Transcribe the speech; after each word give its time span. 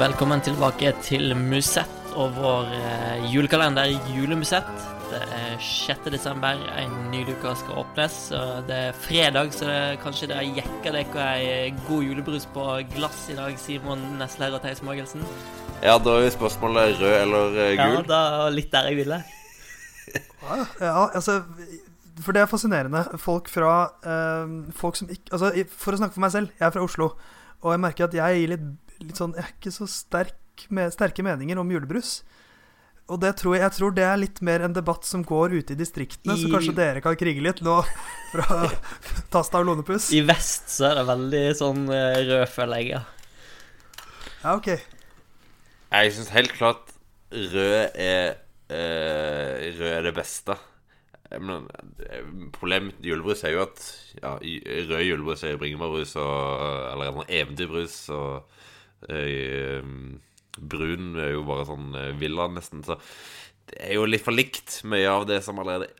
Velkommen 0.00 0.40
tilbake 0.40 0.94
til 1.04 1.34
Musett 1.36 2.14
og 2.16 2.30
vår 2.38 2.70
eh, 2.72 3.26
julekalender 3.34 3.90
Julemusett. 4.08 4.70
Det 5.10 5.20
er 5.36 5.60
6. 5.60 6.08
desember, 6.14 6.56
en 6.80 6.94
ny 7.12 7.20
luke 7.28 7.52
skal 7.60 7.82
åpnes. 7.82 8.16
og 8.32 8.64
Det 8.70 8.78
er 8.86 8.96
fredag, 8.96 9.52
så 9.52 9.68
det, 9.68 10.00
kanskje 10.00 10.30
dere 10.30 10.46
jekker 10.56 10.96
dere 10.96 11.26
ei 11.34 11.68
god 11.84 12.08
julebrus 12.08 12.48
på 12.54 12.64
glass 12.94 13.28
i 13.28 13.36
dag, 13.36 13.60
Simon 13.60 14.00
Nesler 14.16 14.56
og 14.56 14.64
Theis 14.64 14.80
Magelsen? 14.88 15.20
Ja, 15.84 15.98
da 16.00 16.16
er 16.16 16.32
spørsmålet 16.32 16.96
rød 16.96 17.16
eller 17.20 17.52
gul. 17.52 18.00
Ja, 18.00 18.02
da 18.08 18.48
litt 18.56 18.72
der 18.72 18.88
jeg 18.88 19.02
ville. 19.04 19.20
Ja, 20.80 21.10
altså 21.12 21.42
For 22.24 22.32
det 22.32 22.40
er 22.40 22.48
fascinerende. 22.48 23.04
Folk 23.20 23.52
fra 23.52 23.74
eh, 24.00 24.72
Folk 24.74 24.96
som 24.96 25.12
ikke 25.12 25.36
Altså, 25.36 25.52
for 25.76 25.92
å 25.92 26.00
snakke 26.00 26.16
for 26.16 26.24
meg 26.24 26.32
selv, 26.32 26.56
jeg 26.56 26.66
er 26.66 26.72
fra 26.72 26.88
Oslo, 26.88 27.12
og 27.60 27.74
jeg 27.76 27.82
merker 27.84 28.08
at 28.08 28.16
jeg 28.16 28.40
gir 28.40 28.56
litt, 28.56 28.64
litt 29.04 29.20
sånn 29.20 29.34
Jeg 29.36 29.46
er 29.46 29.54
ikke 29.54 29.72
så 29.74 29.88
sterk 29.90 30.66
med, 30.68 30.92
sterke 30.94 31.24
meninger 31.24 31.58
om 31.60 31.70
julebrus. 31.72 32.20
Og 33.10 33.18
det 33.18 33.32
tror 33.40 33.56
jeg, 33.56 33.64
jeg 33.64 33.74
tror 33.74 33.94
det 33.96 34.04
er 34.06 34.20
litt 34.20 34.38
mer 34.46 34.62
en 34.62 34.74
debatt 34.74 35.06
som 35.08 35.24
går 35.26 35.56
ute 35.58 35.74
i 35.74 35.78
distriktene, 35.78 36.36
så 36.38 36.50
kanskje 36.52 36.76
dere 36.76 37.02
kan 37.02 37.16
krige 37.18 37.42
litt 37.42 37.58
nå 37.66 37.80
fra 38.30 38.68
Tasta 39.32 39.58
og 39.58 39.66
Lånepuss. 39.66 40.12
I 40.14 40.22
vest 40.28 40.70
så 40.76 40.92
er 40.92 41.00
det 41.00 41.08
veldig 41.08 41.42
sånn 41.58 41.88
eh, 41.90 42.20
rød, 42.28 42.44
føler 42.54 42.84
jeg. 42.84 42.92
Ja. 42.94 43.02
Ja, 44.40 44.54
ok. 44.54 44.70
Jeg 45.90 46.12
syns 46.14 46.30
helt 46.32 46.54
klart 46.54 46.94
rød 47.34 47.98
er 47.98 48.38
eh, 48.70 49.70
Rød 49.74 49.90
er 49.90 50.06
det 50.06 50.14
beste. 50.16 50.56
Men 51.42 51.66
Problemet 52.54 52.94
med 52.94 53.10
julebrus 53.10 53.42
er 53.44 53.56
jo 53.56 53.64
at 53.66 53.82
ja, 54.22 54.36
rød 54.38 55.04
julebrus 55.04 55.44
er 55.46 55.58
bringebærbrus 55.58 56.16
og 56.18 56.92
Eller 56.92 57.10
en 57.10 57.28
eventyrbrus, 57.28 57.98
og 58.14 58.46
brun 60.60 61.14
er 61.20 61.34
jo 61.34 61.44
bare 61.48 61.66
sånn 61.68 61.94
eh, 61.96 62.12
villa, 62.20 62.48
nesten. 62.52 62.84
Så 62.86 62.98
det 63.70 63.80
er 63.86 63.96
jo 63.98 64.06
litt 64.08 64.24
for 64.26 64.36
likt 64.36 64.80
mye 64.90 65.08
av 65.08 65.26
det 65.30 65.40
som 65.46 65.60
allerede, 65.62 65.90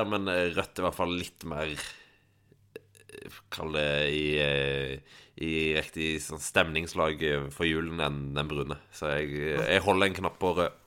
er, 0.00 0.08
men 0.08 0.30
eh, 0.30 0.48
rødt 0.54 0.78
er 0.78 0.84
i 0.84 0.86
hvert 0.86 0.98
fall 0.98 1.14
litt 1.16 1.46
mer 1.48 1.70
eh, 1.74 3.38
Kall 3.50 3.72
det 3.74 3.88
i 4.12 4.26
eh, 4.42 5.14
i 5.36 5.74
riktig 5.76 6.14
sånn 6.24 6.40
stemningslag 6.40 7.20
for 7.52 7.68
julen 7.68 8.00
enn 8.00 8.20
den 8.32 8.48
brune. 8.48 8.78
Så 8.88 9.10
jeg, 9.18 9.34
jeg 9.52 9.82
holder 9.84 10.08
en 10.08 10.16
knapp 10.16 10.38
på 10.40 10.54
rød. 10.56 10.78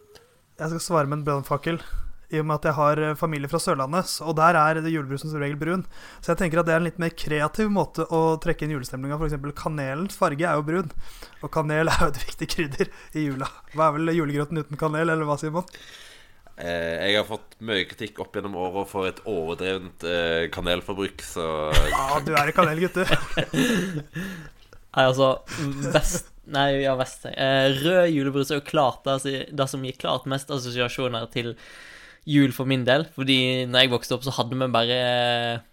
Jeg 0.58 0.72
skal 0.72 0.82
svare 0.82 1.12
med 1.12 1.20
en 1.20 1.26
brannfakkel. 1.28 1.78
I 2.30 2.40
og 2.42 2.46
med 2.46 2.60
at 2.60 2.68
jeg 2.70 2.78
har 2.78 3.00
eh, 3.02 3.16
familie 3.18 3.50
fra 3.50 3.62
Sørlandet, 3.64 4.12
og 4.22 4.36
der 4.38 4.58
er 4.60 4.82
det 4.84 4.92
julebrusen 4.94 5.32
som 5.32 5.42
regel 5.42 5.58
brun. 5.62 5.86
Så 6.22 6.34
jeg 6.34 6.42
tenker 6.44 6.62
at 6.62 6.68
det 6.70 6.76
er 6.76 6.82
en 6.84 6.86
litt 6.90 7.00
mer 7.02 7.16
kreativ 7.18 7.72
måte 7.74 8.06
å 8.14 8.20
trekke 8.42 8.68
inn 8.68 8.76
julestemninga. 8.76 9.18
F.eks. 9.18 9.40
kanelens 9.58 10.20
farge 10.20 10.46
er 10.46 10.60
jo 10.60 10.68
brun, 10.68 10.92
og 11.42 11.50
kanel 11.56 11.90
er 11.90 12.04
jo 12.06 12.12
et 12.12 12.22
viktig 12.28 12.50
krydder 12.54 12.94
i 13.18 13.26
jula. 13.32 13.50
Hva 13.74 13.90
er 13.90 13.98
vel 13.98 14.14
julegrøten 14.20 14.62
uten 14.62 14.78
kanel, 14.80 15.10
eller 15.10 15.26
hva, 15.30 15.40
Simon? 15.42 15.66
Eh, 16.60 17.08
jeg 17.08 17.16
har 17.16 17.24
fått 17.30 17.54
mye 17.64 17.86
kritikk 17.88 18.18
opp 18.20 18.34
gjennom 18.36 18.58
åra 18.60 18.82
for 18.86 19.08
et 19.08 19.22
overdrevent 19.32 20.04
eh, 20.04 20.50
kanelforbruk, 20.52 21.24
så 21.24 21.46
Ja, 21.88 22.20
du 22.26 22.34
er 22.36 22.50
en 22.52 22.58
kanelgutt, 22.58 23.00
du. 23.00 23.06
Nei, 24.90 25.06
altså 25.06 25.38
best, 25.94 26.32
Nei, 26.50 26.82
ja, 26.82 26.96
best. 27.00 27.28
eh, 27.30 27.70
Rød 27.78 28.10
julebrus 28.12 28.52
er 28.52 28.60
jo 28.60 28.66
klart 28.68 29.06
det 29.08 29.68
som 29.70 29.84
gir 29.86 29.96
klart 30.02 30.26
mest 30.28 30.50
assosiasjoner 30.52 31.30
til 31.32 31.54
jul 32.30 32.54
for 32.56 32.70
min 32.70 32.86
del. 32.88 33.08
Fordi 33.16 33.66
når 33.70 33.86
jeg 33.86 33.94
vokste 33.94 34.18
opp, 34.18 34.26
så 34.26 34.36
hadde 34.38 34.58
vi 34.58 34.70
bare 34.74 34.98
eh, 34.98 35.64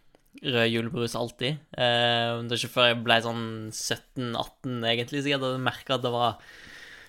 rød 0.46 0.70
julebrus 0.72 1.16
alltid. 1.18 1.58
Eh, 1.76 2.30
det 2.46 2.56
er 2.56 2.62
ikke 2.62 2.76
før 2.76 2.90
jeg 2.90 3.02
ble 3.04 3.18
sånn 3.24 3.44
17-18 3.72 4.88
egentlig, 4.92 5.22
så 5.22 5.32
jeg 5.32 5.40
hadde 5.40 5.66
merka 5.66 5.98
at 5.98 6.06
det 6.06 6.14
var 6.14 6.40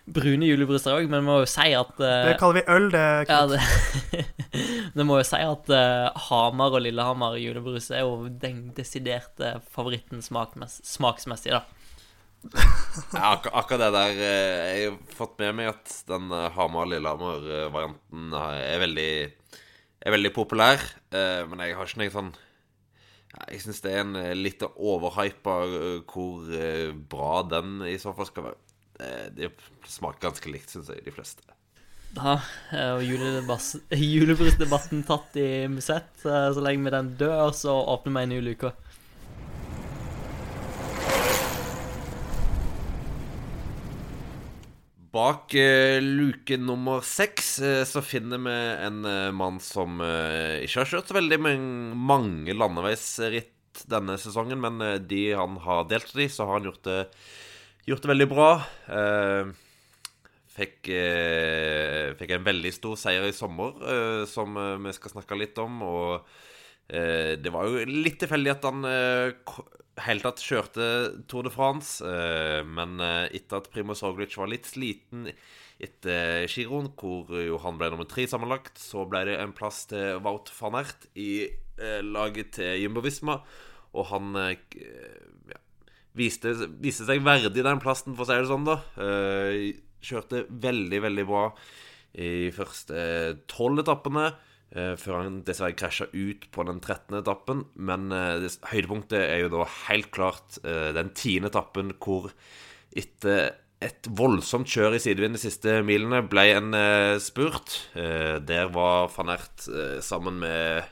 brune 0.08 0.48
julebruser 0.48 0.96
òg, 0.96 1.10
men 1.12 1.20
jeg 1.20 1.28
må 1.28 1.40
jo 1.42 1.48
si 1.52 1.72
at 1.76 1.98
eh, 2.00 2.30
Det 2.30 2.38
kaller 2.40 2.62
vi 2.62 2.76
øl, 2.78 2.86
det. 2.94 3.08
ja, 3.28 3.42
det, 3.52 4.24
det 4.98 5.08
må 5.08 5.18
jo 5.20 5.26
si 5.28 5.42
at 5.44 5.74
Hamar 6.30 6.78
og 6.78 6.86
Lillehammer 6.86 7.36
julebrus 7.42 7.90
er 7.92 8.06
jo 8.06 8.30
den 8.32 8.70
desiderte 8.78 9.58
favoritten 9.74 10.24
smaksmessig, 10.24 11.52
da. 11.52 11.66
Ja, 12.44 13.32
ak 13.34 13.48
akkurat 13.52 13.82
det 13.82 13.90
der 13.96 14.20
eh, 14.24 14.80
Jeg 14.80 14.92
har 14.92 14.98
fått 15.18 15.40
med 15.42 15.56
meg 15.58 15.72
at 15.74 15.94
den 16.10 16.30
eh, 16.32 16.50
Hamar-Lillehammer-varianten 16.56 18.36
er 18.38 18.82
veldig 18.84 19.10
Er 20.06 20.16
veldig 20.16 20.34
populær, 20.36 20.82
eh, 21.12 21.42
men 21.50 21.64
jeg 21.66 21.76
har 21.78 21.90
ikke 21.90 22.02
noe 22.04 22.14
sånn 22.14 22.32
Jeg 23.52 23.62
syns 23.66 23.84
det 23.84 23.94
er 23.94 24.02
en 24.06 24.16
eh, 24.22 24.32
litt 24.38 24.64
overhypa 24.68 25.58
eh, 25.68 26.00
hvor 26.08 26.48
eh, 26.56 26.94
bra 27.12 27.44
den 27.52 27.82
i 27.90 27.98
så 28.02 28.14
fall 28.18 28.30
skal 28.30 28.50
være. 28.50 28.62
Eh, 29.04 29.28
Det 29.38 29.52
smaker 29.92 30.30
ganske 30.30 30.54
likt, 30.54 30.74
syns 30.74 30.90
jeg, 30.94 31.04
de 31.06 31.14
fleste. 31.14 31.44
Da 32.18 32.38
er 32.72 33.02
julebrystdebatten 34.16 35.04
tatt 35.08 35.36
i 35.38 35.68
Musett. 35.70 36.14
Så 36.24 36.64
legger 36.64 36.88
vi 36.88 36.96
den 36.96 37.12
død, 37.20 37.36
og 37.50 37.56
så 37.56 37.76
åpner 37.94 38.16
vi 38.16 38.24
en 38.24 38.34
ny 38.36 38.40
luke. 38.52 38.72
Bak 45.18 45.56
eh, 45.58 45.98
luke 46.04 46.60
nummer 46.62 47.02
seks 47.02 47.56
eh, 47.66 47.84
så 47.90 48.04
finner 48.06 48.42
vi 48.44 48.56
en 48.86 49.06
eh, 49.08 49.30
mann 49.34 49.56
som 49.64 49.98
ikke 49.98 50.84
har 50.84 50.90
kjørt 50.92 51.10
så 51.10 51.16
veldig 51.18 51.40
mange 51.98 52.54
landeveisritt 52.54 53.82
denne 53.90 54.18
sesongen, 54.22 54.62
men 54.62 54.82
de 55.10 55.22
han 55.38 55.58
har 55.64 55.88
deltatt 55.90 56.22
i, 56.22 56.28
så 56.30 56.46
har 56.46 56.60
han 56.60 56.68
gjort 56.70 56.84
det, 56.86 57.00
gjort 57.90 58.06
det 58.06 58.10
veldig 58.10 58.28
bra. 58.32 58.48
Fikk, 60.58 60.90
fikk 62.18 62.34
en 62.34 62.48
veldig 62.48 62.72
stor 62.74 62.98
seier 62.98 63.28
i 63.30 63.36
sommer, 63.38 63.78
som 64.26 64.58
vi 64.82 64.96
skal 64.98 65.14
snakke 65.14 65.38
litt 65.38 65.62
om. 65.62 65.78
Og 65.86 66.26
det 66.90 67.54
var 67.54 67.70
jo 67.70 67.86
litt 67.86 68.18
tilfeldig 68.24 68.56
at 68.56 68.66
han 68.66 68.90
helt 70.06 70.26
tatt 70.26 70.42
kjørte 70.44 70.88
Tour 71.30 71.48
de 71.48 71.52
France, 71.54 72.02
eh, 72.06 72.62
men 72.66 73.02
eh, 73.04 73.30
etter 73.38 73.62
at 73.62 73.70
Primoz 73.74 74.04
Roglic 74.06 74.36
var 74.38 74.52
litt 74.52 74.70
sliten 74.70 75.30
etter 75.82 76.48
Giron, 76.50 76.90
hvor 76.98 77.30
jo 77.38 77.60
han 77.62 77.78
ble 77.78 77.92
nummer 77.94 78.08
tre 78.10 78.26
sammenlagt, 78.30 78.80
så 78.82 79.06
ble 79.10 79.24
det 79.30 79.38
en 79.42 79.54
plass 79.58 79.86
til 79.92 80.22
Wout 80.26 80.50
van 80.58 80.80
Aert 80.80 81.08
i 81.18 81.32
eh, 81.46 82.02
laget 82.06 82.56
til 82.58 82.84
Jumbo 82.84 83.04
Visma, 83.06 83.40
og 83.98 84.10
han 84.12 84.34
ja, 84.38 85.60
viste, 86.18 86.54
viste 86.82 87.08
seg 87.08 87.24
verdig 87.26 87.66
den 87.66 87.82
plassen, 87.82 88.18
for 88.18 88.26
å 88.26 88.30
si 88.30 88.38
det 88.38 88.50
sånn, 88.50 88.68
da. 88.68 88.76
Kjørte 90.06 90.44
veldig, 90.50 91.00
veldig 91.08 91.26
bra 91.26 91.46
i 92.22 92.52
første 92.54 93.00
tolv 93.50 93.82
etappene. 93.82 94.28
Eh, 94.76 94.96
før 95.00 95.22
han 95.22 95.40
dessverre 95.48 95.78
krasja 95.78 96.08
ut 96.14 96.48
på 96.54 96.66
den 96.68 96.82
13. 96.82 97.20
etappen. 97.22 97.66
Men 97.76 98.12
eh, 98.16 98.48
høydepunktet 98.72 99.20
er 99.22 99.44
jo 99.44 99.54
da 99.54 99.68
helt 99.88 100.12
klart 100.16 100.60
eh, 100.64 100.92
den 100.98 101.14
tiende 101.18 101.52
etappen 101.52 101.94
hvor 102.04 102.32
etter 102.98 103.58
et 103.84 104.08
voldsomt 104.18 104.70
kjør 104.72 104.96
i 104.98 105.02
sidevind 105.02 105.38
de 105.38 105.42
siste 105.44 105.76
milene 105.86 106.24
ble 106.26 106.48
en 106.56 106.74
spurt. 107.22 107.76
Der 107.94 108.72
var 108.74 109.12
van 109.14 109.30
Ert 109.30 109.68
sammen 110.02 110.40
med 110.42 110.88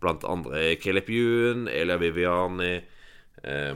blant 0.00 0.24
andre 0.24 0.70
Caleb 0.80 1.10
Ewan, 1.12 1.66
Elia 1.68 1.98
Viviani, 2.00 2.78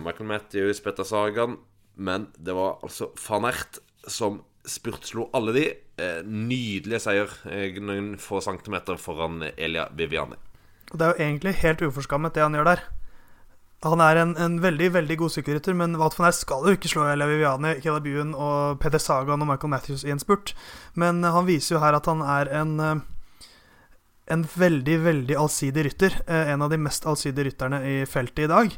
Michael 0.00 0.30
Matthews, 0.30 0.80
Petter 0.80 1.04
Sagan. 1.04 1.58
Men 2.00 2.30
det 2.40 2.56
var 2.56 2.80
altså 2.80 3.10
van 3.26 3.50
Ert 3.50 3.82
som 4.08 4.40
spurtslo 4.64 5.28
alle 5.36 5.54
de. 5.56 5.66
Eh, 6.02 6.22
nydelige 6.26 6.98
seier 7.04 7.30
eh, 7.46 7.76
noen 7.82 8.16
få 8.20 8.40
centimeter 8.42 8.98
foran 8.98 9.42
Elia 9.52 9.86
Viviani. 9.94 10.38
Det 10.90 11.04
er 11.04 11.12
jo 11.12 11.24
egentlig 11.28 11.54
helt 11.60 11.84
uforskammet, 11.86 12.34
det 12.34 12.42
han 12.42 12.56
gjør 12.56 12.72
der. 12.72 12.82
Han 13.86 14.02
er 14.02 14.20
en, 14.22 14.32
en 14.38 14.56
veldig 14.62 14.92
veldig 14.94 15.16
god 15.18 15.32
sykkelrytter, 15.34 15.74
men 15.78 15.96
Wout 15.98 16.14
van 16.14 16.28
Aert 16.28 16.38
skal 16.38 16.66
jo 16.66 16.74
ikke 16.76 16.90
slå 16.90 17.06
Elia 17.10 17.26
Viviani, 17.30 17.76
Caleb 17.82 18.06
Buen 18.06 18.34
og 18.34 18.78
Peder 18.82 19.02
Sagan 19.02 19.42
og 19.42 19.50
Michael 19.50 19.72
Matthews 19.74 20.04
i 20.06 20.12
en 20.14 20.22
spurt. 20.22 20.54
Men 20.98 21.22
eh, 21.22 21.34
han 21.34 21.48
viser 21.48 21.76
jo 21.76 21.84
her 21.84 21.98
at 21.98 22.10
han 22.10 22.24
er 22.26 22.52
en 22.62 22.76
en 24.32 24.44
veldig, 24.46 24.94
veldig 25.02 25.34
allsidig 25.36 25.82
rytter. 25.84 26.14
En 26.30 26.62
av 26.62 26.70
de 26.70 26.78
mest 26.80 27.04
allsidige 27.10 27.50
rytterne 27.50 27.80
i 27.84 27.94
feltet 28.08 28.46
i 28.46 28.48
dag. 28.48 28.76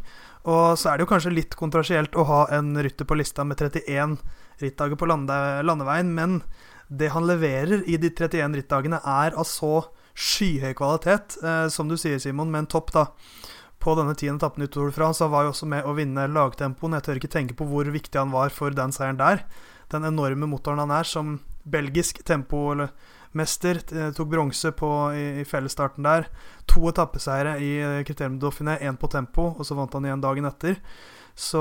Og 0.50 0.78
så 0.80 0.88
er 0.90 0.96
det 0.96 1.04
jo 1.04 1.10
kanskje 1.12 1.34
litt 1.36 1.54
kontroversielt 1.54 2.16
å 2.16 2.24
ha 2.26 2.38
en 2.56 2.72
rytter 2.82 3.06
på 3.06 3.16
lista 3.20 3.44
med 3.46 3.60
31 3.60 4.16
rittdager 4.64 4.98
på 4.98 5.06
lande, 5.06 5.36
landeveien, 5.68 6.10
men 6.16 6.40
det 6.88 7.10
han 7.14 7.26
leverer 7.26 7.84
i 7.88 7.96
de 8.00 8.10
31 8.10 8.58
rittdagene, 8.58 9.00
er 9.00 9.36
av 9.36 9.46
så 9.48 9.86
skyhøy 10.14 10.74
kvalitet, 10.78 11.38
eh, 11.42 11.66
som 11.72 11.88
du 11.88 11.96
sier, 11.98 12.20
Simon, 12.22 12.50
med 12.52 12.64
en 12.64 12.72
topp 12.76 12.92
da 12.94 13.06
på 13.84 13.94
denne 13.98 14.14
tiende 14.16 14.40
etappen 14.40 14.64
i 14.64 14.68
Tour 14.70 14.88
de 14.88 14.96
France. 14.96 15.22
Han 15.24 15.32
var 15.32 15.44
jo 15.44 15.52
også 15.52 15.68
med 15.68 15.84
å 15.84 15.96
vinne 15.96 16.28
lagtempoen. 16.30 16.94
Jeg 16.96 17.04
tør 17.04 17.20
ikke 17.20 17.32
tenke 17.34 17.56
på 17.58 17.66
hvor 17.68 17.88
viktig 17.92 18.16
han 18.16 18.32
var 18.32 18.54
for 18.54 18.72
den 18.72 18.94
seieren 18.94 19.20
der. 19.20 19.44
Den 19.92 20.06
enorme 20.08 20.48
motoren 20.48 20.80
han 20.80 20.94
er 20.94 21.04
som 21.08 21.40
belgisk 21.68 22.22
tempomester. 22.24 23.82
eh, 23.92 24.12
Tok 24.16 24.30
bronse 24.30 24.72
i, 24.72 25.26
i 25.42 25.44
fellesstarten 25.44 26.06
der. 26.06 26.30
To 26.70 26.88
etappeseiere 26.88 27.58
i 27.58 27.72
Kriterium 28.06 28.38
Criterium 28.38 28.40
Dauphiné, 28.40 28.78
én 28.80 28.96
på 28.96 29.10
tempo, 29.10 29.54
og 29.58 29.66
så 29.66 29.74
vant 29.76 29.92
han 29.92 30.04
igjen 30.04 30.22
dagen 30.22 30.48
etter. 30.48 30.80
Så 31.34 31.60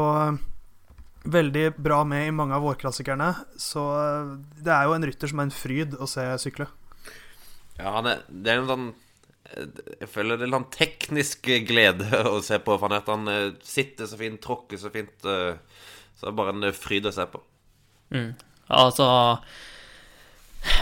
veldig 1.23 1.65
bra 1.79 2.01
med 2.07 2.27
i 2.27 2.33
mange 2.35 2.55
av 2.57 2.65
vårklassikerne. 2.65 3.29
Så 3.59 3.83
eh, 3.99 4.33
det 4.65 4.73
er 4.75 4.87
jo 4.89 4.95
en 4.97 5.05
rytter 5.07 5.31
som 5.31 5.39
er 5.41 5.49
en 5.49 5.55
fryd 5.55 5.95
å 6.01 6.07
se 6.09 6.25
sykle. 6.43 6.67
Ja, 7.79 7.95
han 7.97 8.09
er, 8.11 8.23
det 8.29 8.51
er 8.53 8.61
en 8.61 8.69
sånn 8.69 8.89
Jeg 9.53 10.07
føler 10.13 10.37
det 10.37 10.45
er 10.45 10.53
en 10.55 10.67
teknisk 10.73 11.47
glede 11.67 12.09
å 12.33 12.37
se 12.45 12.59
på. 12.63 12.77
For 12.77 12.87
han, 12.89 12.99
at 13.01 13.11
han 13.11 13.27
eh, 13.31 13.51
sitter 13.65 14.09
så 14.09 14.19
fint, 14.19 14.41
tråkker 14.43 14.81
så 14.81 14.91
fint. 14.93 15.13
eh, 15.25 15.55
Så 16.15 16.27
det 16.27 16.33
er 16.33 16.39
bare 16.39 16.55
en 16.55 16.67
fryd 16.77 17.09
å 17.09 17.13
se 17.15 17.25
på. 17.29 17.41
Mm. 18.13 18.33
Altså 18.73 19.07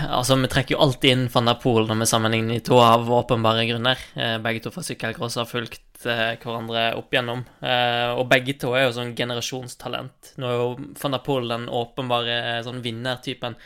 Altså, 0.05 0.35
Vi 0.37 0.47
trekker 0.51 0.75
jo 0.75 0.81
alltid 0.83 1.11
inn 1.15 1.23
van 1.33 1.47
der 1.49 1.57
Poel 1.61 1.87
når 1.89 2.03
vi 2.03 2.09
sammenligner 2.11 2.59
de 2.59 2.63
to, 2.67 2.75
av 2.77 3.07
åpenbare 3.09 3.63
grunner. 3.69 3.97
Eh, 4.13 4.35
begge 4.43 4.61
to 4.61 4.71
fra 4.73 4.83
sykkelcross 4.85 5.39
har 5.41 5.47
fulgt 5.49 5.81
eh, 6.09 6.37
hverandre 6.41 6.85
opp 6.99 7.13
igjennom. 7.13 7.43
Eh, 7.61 8.09
og 8.15 8.27
begge 8.31 8.55
to 8.61 8.73
er 8.77 8.87
jo 8.87 8.95
sånn 8.97 9.13
generasjonstalent. 9.17 10.33
Nå 10.41 10.49
er 10.49 10.57
jo 10.59 10.71
van 11.01 11.17
der 11.17 11.23
Poel 11.25 11.51
den 11.51 11.69
åpenbare 11.69 12.61
sånn 12.65 12.81
vinnertypen 12.85 13.57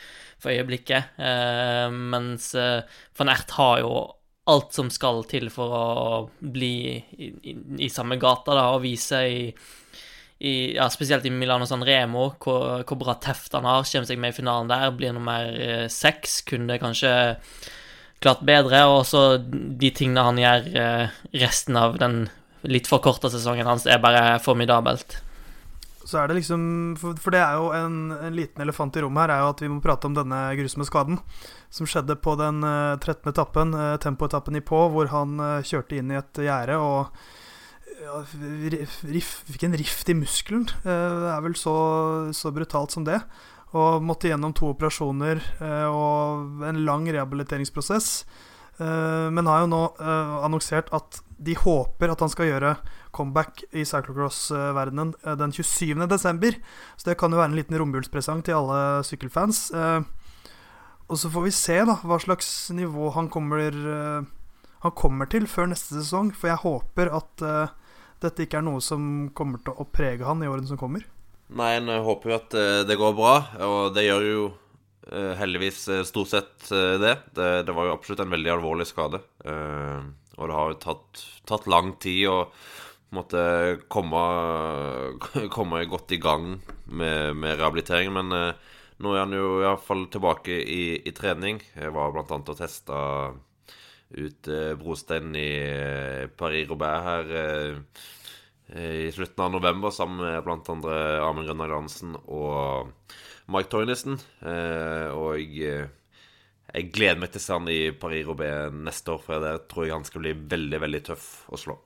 for 0.42 0.52
øyeblikket, 0.52 1.16
eh, 1.16 1.86
mens 1.90 2.52
eh, 2.58 2.84
van 3.18 3.32
Ert 3.32 3.56
har 3.56 3.80
jo 3.82 3.94
alt 4.46 4.76
som 4.76 4.92
skal 4.94 5.24
til 5.26 5.48
for 5.50 5.72
å 5.74 5.86
bli 6.38 6.76
i, 6.94 7.32
i, 7.50 7.56
i 7.88 7.90
samme 7.90 8.18
gata, 8.20 8.54
da, 8.54 8.68
og 8.76 8.84
vise 8.84 9.24
i 9.26 9.42
i, 10.38 10.74
ja, 10.76 10.88
spesielt 10.92 11.24
i 11.24 11.30
Milano 11.32 11.64
San 11.66 11.84
Remo, 11.84 12.28
hvor, 12.42 12.82
hvor 12.84 12.98
bra 13.00 13.14
teft 13.22 13.54
han 13.56 13.64
har. 13.64 13.86
Kommer 13.88 14.08
seg 14.08 14.20
med 14.20 14.34
i 14.34 14.36
finalen 14.36 14.68
der, 14.68 14.90
blir 14.96 15.14
nummer 15.16 15.48
eh, 15.48 15.86
seks. 15.92 16.42
Kunne 16.48 16.76
kanskje 16.82 17.12
klart 18.26 18.42
bedre. 18.46 18.82
Og 18.92 19.04
så 19.08 19.38
de 19.40 19.92
tingene 19.94 20.26
han 20.26 20.40
gjør 20.42 20.66
eh, 20.82 21.20
resten 21.44 21.78
av 21.80 21.96
den 22.02 22.26
litt 22.66 22.90
for 22.90 23.02
korte 23.04 23.30
sesongen 23.30 23.68
hans, 23.68 23.86
er 23.86 24.02
bare 24.02 24.40
formidabelt. 24.42 25.20
Så 26.06 26.20
er 26.20 26.30
det 26.30 26.36
liksom 26.38 26.60
For, 26.98 27.34
det 27.34 27.40
er 27.42 27.56
jo 27.58 27.70
en, 27.74 27.96
en, 28.14 28.34
liten 28.34 28.62
elefant 28.62 28.94
i 28.98 29.02
rommet 29.02 29.24
her, 29.24 29.36
er 29.36 29.42
jo 29.42 29.54
at 29.54 29.62
vi 29.62 29.70
må 29.70 29.80
prate 29.82 30.06
om 30.06 30.14
denne 30.14 30.38
grusomme 30.58 30.86
skaden 30.86 31.18
som 31.70 31.88
skjedde 31.90 32.14
på 32.22 32.36
den 32.38 32.62
uh, 32.62 32.94
13. 32.98 33.26
etappen, 33.32 33.74
uh, 33.74 33.96
tempoetappen 34.02 34.58
i 34.58 34.62
På, 34.62 34.84
hvor 34.90 35.10
han 35.10 35.34
kjørte 35.66 35.98
inn 35.98 36.14
i 36.14 36.18
et 36.20 36.42
gjerde 36.46 36.78
og 36.78 37.16
ja, 38.02 38.22
riff, 39.10 39.40
fikk 39.48 39.66
en 39.66 39.76
rift 39.78 40.10
i 40.10 40.16
muskelen. 40.16 40.66
Eh, 40.84 41.18
det 41.22 41.30
er 41.32 41.44
vel 41.44 41.56
så, 41.58 41.76
så, 42.36 42.52
brutalt 42.54 42.94
som 42.94 43.06
det. 43.06 43.20
Og 43.76 44.04
måtte 44.04 44.30
gjennom 44.30 44.54
to 44.56 44.70
operasjoner 44.72 45.40
eh, 45.60 45.86
og 45.90 46.64
en 46.64 46.82
lang 46.86 47.06
rehabiliteringsprosess. 47.10 48.10
Eh, 48.78 49.28
men 49.34 49.48
har 49.50 49.64
jo 49.64 49.72
nå 49.72 49.82
annonsert 50.46 50.92
at 50.96 51.20
de 51.36 51.56
håper 51.58 52.12
at 52.12 52.22
han 52.24 52.32
skal 52.32 52.48
gjøre 52.48 52.76
comeback 53.16 53.60
i 53.76 53.84
cyclocross-verdenen 53.84 55.12
den 55.40 55.52
27.12. 55.52 56.56
Så 56.96 57.10
det 57.10 57.18
kan 57.20 57.32
jo 57.32 57.40
være 57.40 57.52
en 57.52 57.58
liten 57.58 57.76
romjulspresang 57.80 58.40
til 58.46 58.56
alle 58.56 59.04
sykkelfans. 59.04 59.66
Og 61.06 61.20
så 61.20 61.30
får 61.32 61.44
vi 61.44 61.52
se 61.54 61.76
da 61.88 61.98
hva 62.00 62.16
slags 62.20 62.48
nivå 62.74 63.10
han 63.14 63.28
kommer, 63.32 63.76
han 64.80 64.96
kommer 64.96 65.28
til 65.32 65.44
før 65.48 65.68
neste 65.74 66.00
sesong. 66.00 66.32
For 66.32 66.50
jeg 66.50 66.64
håper 66.64 67.12
at 67.20 67.44
dette 68.24 68.46
ikke 68.46 68.62
er 68.62 68.66
noe 68.66 68.80
som 68.84 69.28
kommer 69.36 69.60
til 69.64 69.76
å 69.76 69.88
prege 69.92 70.24
han 70.24 70.40
i 70.40 70.48
årene 70.48 70.72
som 70.72 70.80
kommer? 70.80 71.04
Nei, 71.46 71.76
en 71.78 71.90
håper 72.02 72.30
jo 72.30 72.36
at 72.36 72.56
eh, 72.58 72.84
det 72.88 72.98
går 72.98 73.14
bra, 73.14 73.34
og 73.62 73.94
det 73.94 74.06
gjør 74.08 74.24
jo 74.26 74.46
eh, 75.12 75.34
heldigvis 75.38 75.84
eh, 75.94 76.06
stort 76.08 76.32
sett 76.32 76.70
det. 76.70 77.14
det. 77.36 77.50
det. 77.68 77.74
var 77.76 77.86
jo 77.86 77.94
absolutt 77.94 78.24
en 78.24 78.34
veldig 78.34 78.54
alvorlig 78.56 78.88
skade. 78.90 79.22
Og 80.36 80.50
det 80.50 80.56
har 80.58 80.72
jo 80.72 80.80
tatt, 80.82 81.22
tatt 81.48 81.68
lang 81.70 81.94
tid 82.02 82.26
å 82.28 82.38
måtte 83.14 83.42
komme, 83.92 84.22
komme 85.56 85.84
godt 85.88 86.12
i 86.12 86.20
gang 86.20 86.56
med, 86.84 87.36
med 87.38 87.60
rehabiliteringen, 87.60 88.18
Men 88.18 88.56
nå 88.96 89.12
er 89.12 89.22
han 89.22 89.36
jo 89.36 89.60
iallfall 89.62 90.06
tilbake 90.12 90.56
i, 90.56 90.98
i 91.04 91.12
trening. 91.14 91.62
Jeg 91.76 91.94
var 91.94 92.16
annet 92.16 92.52
og 92.52 92.58
testa 92.58 92.98
ut 94.10 94.48
eh, 94.48 94.74
brosteinen 94.78 95.36
i 95.38 95.50
eh, 95.58 96.28
Paris-Roubais 96.38 97.06
her 97.06 97.32
i 98.74 99.12
slutten 99.14 99.44
av 99.44 99.52
november 99.54 99.92
sammen 99.94 100.18
med 100.18 100.48
andre 100.72 100.96
Amund 101.22 101.46
Grønnar 101.46 101.70
Jansen 101.70 102.16
og 102.26 102.90
Mike 103.46 103.70
Toynesen. 103.70 104.18
og 104.42 105.38
jeg, 105.38 105.86
jeg, 106.72 106.88
gleder 106.90 107.20
meg 107.22 107.30
til 107.30 107.42
å 107.42 107.46
se 107.46 107.58
han 107.60 107.70
i 107.70 107.80
Paris-Roubais 107.94 108.74
neste 108.74 109.14
år, 109.14 109.22
for 109.22 109.44
der 109.44 109.62
tror 109.70 109.86
jeg 109.86 109.94
han 109.94 110.08
skal 110.08 110.26
bli 110.26 110.34
veldig, 110.56 110.82
veldig 110.82 111.02
tøff 111.12 111.28
å 111.46 111.60
slå. 111.62 111.78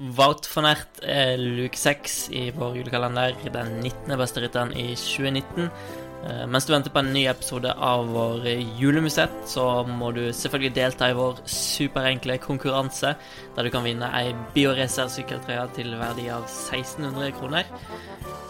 Wout 0.00 0.46
van 0.54 0.64
Ert 0.70 1.02
er 1.04 1.34
luke 1.36 1.76
6 1.76 2.14
i 2.32 2.46
vår 2.56 2.78
julekalender, 2.78 3.34
den 3.52 3.74
19. 3.82 4.14
beste 4.16 4.40
rytteren 4.40 4.70
i 4.72 4.94
2019. 4.96 5.66
Eh, 6.20 6.46
mens 6.46 6.66
du 6.66 6.72
venter 6.74 6.92
på 6.92 7.00
en 7.00 7.12
ny 7.14 7.22
episode 7.30 7.72
av 7.72 8.08
vår 8.12 8.44
julemusett, 8.80 9.32
så 9.48 9.64
må 9.88 10.10
du 10.12 10.26
selvfølgelig 10.36 10.74
delta 10.76 11.08
i 11.08 11.16
vår 11.16 11.40
superenkle 11.48 12.36
konkurranse, 12.44 13.14
der 13.56 13.64
du 13.64 13.72
kan 13.72 13.86
vinne 13.86 14.10
ei 14.18 14.34
Bioracer 14.54 15.08
sykkeltrøye 15.12 15.64
til 15.78 15.94
verdi 16.00 16.28
av 16.32 16.44
1600 16.44 17.32
kroner. 17.38 17.70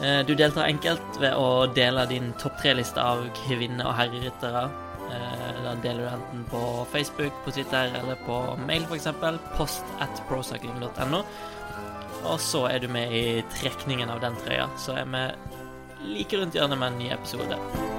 Eh, 0.02 0.20
du 0.26 0.34
deltar 0.34 0.67
enkelt 0.67 1.20
ved 1.22 1.38
å 1.38 1.69
dele 1.76 2.08
din 2.11 2.32
topp 2.43 2.58
tre-liste 2.62 3.02
av 3.02 3.22
kvinne- 3.44 3.87
og 3.87 3.94
herreryttere. 4.00 4.64
Eh, 5.11 5.62
da 5.62 5.76
deler 5.84 6.06
du 6.06 6.11
enten 6.11 6.44
på 6.50 6.87
Facebook, 6.90 7.32
på 7.44 7.55
Twitter 7.55 7.94
eller 8.02 8.19
på 8.26 8.40
mail, 8.66 8.82
f.eks. 8.90 9.08
Post 9.56 9.84
at 10.00 10.23
procycling.no. 10.28 11.23
Og 12.20 12.40
så 12.43 12.66
er 12.69 12.82
du 12.82 12.88
med 12.93 13.12
i 13.14 13.43
trekningen 13.61 14.11
av 14.11 14.20
den 14.20 14.34
trøya. 14.43 14.66
Så 14.76 14.99
er 14.99 15.06
vi 15.08 15.25
like 16.05 16.38
rundt 16.38 16.55
hjørnet 16.55 16.79
med 16.79 16.93
en 16.93 16.99
ny 16.99 17.12
episode. 17.12 17.89